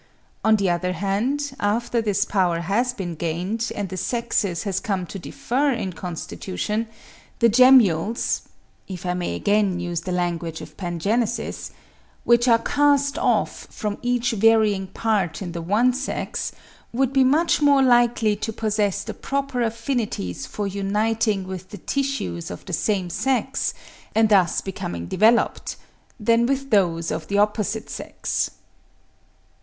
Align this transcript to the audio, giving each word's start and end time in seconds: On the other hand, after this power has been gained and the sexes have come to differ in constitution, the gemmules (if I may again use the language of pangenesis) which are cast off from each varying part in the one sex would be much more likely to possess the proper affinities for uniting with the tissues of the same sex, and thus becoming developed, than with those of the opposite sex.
On 0.43 0.55
the 0.55 0.67
other 0.67 0.93
hand, 0.93 1.51
after 1.59 2.01
this 2.01 2.25
power 2.25 2.61
has 2.61 2.91
been 2.91 3.13
gained 3.13 3.71
and 3.75 3.87
the 3.89 3.97
sexes 3.97 4.63
have 4.63 4.81
come 4.81 5.05
to 5.05 5.19
differ 5.19 5.69
in 5.69 5.93
constitution, 5.93 6.87
the 7.37 7.47
gemmules 7.49 8.41
(if 8.87 9.05
I 9.05 9.13
may 9.13 9.35
again 9.35 9.79
use 9.79 10.01
the 10.01 10.11
language 10.11 10.59
of 10.59 10.75
pangenesis) 10.75 11.69
which 12.23 12.47
are 12.47 12.57
cast 12.57 13.19
off 13.19 13.67
from 13.69 13.99
each 14.01 14.31
varying 14.31 14.87
part 14.87 15.39
in 15.39 15.51
the 15.51 15.61
one 15.61 15.93
sex 15.93 16.51
would 16.91 17.13
be 17.13 17.23
much 17.23 17.61
more 17.61 17.83
likely 17.83 18.35
to 18.37 18.51
possess 18.51 19.03
the 19.03 19.13
proper 19.13 19.61
affinities 19.61 20.47
for 20.47 20.65
uniting 20.65 21.45
with 21.47 21.69
the 21.69 21.77
tissues 21.77 22.49
of 22.49 22.65
the 22.65 22.73
same 22.73 23.11
sex, 23.11 23.71
and 24.15 24.29
thus 24.29 24.61
becoming 24.61 25.05
developed, 25.05 25.75
than 26.19 26.47
with 26.47 26.71
those 26.71 27.11
of 27.11 27.27
the 27.27 27.37
opposite 27.37 27.87
sex. 27.87 28.49